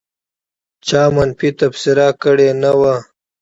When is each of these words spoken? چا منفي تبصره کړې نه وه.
چا 0.87 1.01
منفي 1.15 1.49
تبصره 1.59 2.07
کړې 2.21 2.49
نه 2.61 2.71
وه. 2.79 2.95